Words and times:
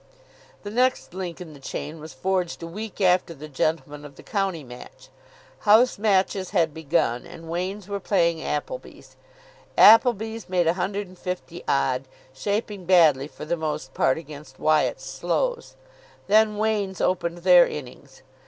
The 0.63 0.71
next 0.71 1.13
link 1.13 1.39
in 1.39 1.53
the 1.53 1.59
chain 1.59 1.99
was 1.99 2.11
forged 2.11 2.63
a 2.63 2.65
week 2.65 2.99
after 2.99 3.35
the 3.35 3.47
Gentlemen 3.47 4.03
of 4.03 4.15
the 4.15 4.23
County 4.23 4.63
match. 4.63 5.09
House 5.59 5.99
matches 5.99 6.49
had 6.49 6.73
begun, 6.73 7.27
and 7.27 7.47
Wain's 7.51 7.87
were 7.87 7.99
playing 7.99 8.41
Appleby's. 8.43 9.15
Appleby's 9.77 10.49
made 10.49 10.65
a 10.65 10.73
hundred 10.73 11.05
and 11.07 11.19
fifty 11.19 11.63
odd, 11.67 12.05
shaping 12.33 12.85
badly 12.85 13.27
for 13.27 13.45
the 13.45 13.55
most 13.55 13.93
part 13.93 14.17
against 14.17 14.57
Wyatt's 14.57 15.05
slows. 15.05 15.75
Then 16.25 16.57
Wain's 16.57 16.99
opened 16.99 17.37
their 17.45 17.67
innings. 17.67 18.23